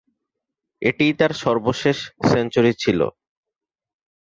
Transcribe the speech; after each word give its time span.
এটিই 0.81 1.13
তার 1.19 1.31
সর্বশেষ 1.43 1.97
সেঞ্চুরি 2.29 2.71
ছিল। 2.73 2.99